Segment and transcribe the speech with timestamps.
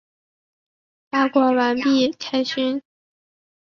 [1.11, 2.81] 八卦完毕，开勋！